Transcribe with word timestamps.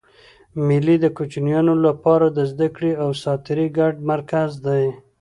مېلې 0.65 0.95
د 0.99 1.05
کوچنيانو 1.17 1.73
له 1.83 1.91
پاره 2.03 2.27
د 2.33 2.39
زدهکړي 2.51 2.91
او 3.03 3.09
ساتېري 3.23 3.67
ګډ 3.77 3.93
مرکز 4.11 4.49
دئ. 4.65 4.85